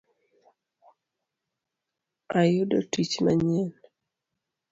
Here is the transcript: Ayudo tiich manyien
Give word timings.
Ayudo 2.41 2.77
tiich 2.91 3.13
manyien 3.23 3.69